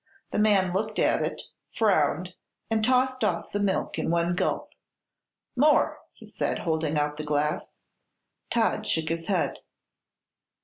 [0.31, 2.33] The man looked at it, frowned,
[2.71, 4.73] and tossed off the milk in one gulp.
[5.55, 7.79] "More!" he said, holding out the glass.
[8.49, 9.59] Todd shook his head.